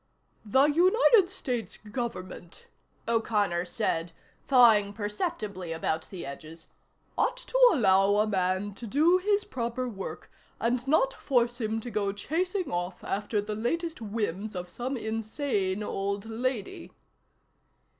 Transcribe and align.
"The 0.43 0.63
United 0.63 1.29
States 1.29 1.77
Government," 1.77 2.65
O'Connor 3.07 3.65
said, 3.65 4.13
thawing 4.47 4.93
perceptibly 4.93 5.71
about 5.73 6.09
the 6.09 6.25
edges, 6.25 6.65
"ought 7.19 7.37
to 7.37 7.69
allow 7.71 8.15
a 8.15 8.25
man 8.25 8.73
to 8.73 8.87
do 8.87 9.19
his 9.19 9.43
proper 9.43 9.87
work, 9.87 10.31
and 10.59 10.87
not 10.87 11.13
force 11.13 11.61
him 11.61 11.79
to 11.81 11.91
go 11.91 12.11
chasing 12.13 12.71
off 12.71 13.03
after 13.03 13.39
the 13.41 13.53
latest 13.53 14.01
whims 14.01 14.55
of 14.55 14.71
some 14.71 14.97
insane 14.97 15.83
old 15.83 16.25
lady." 16.25 16.89